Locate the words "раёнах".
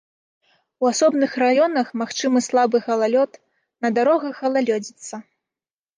1.43-1.87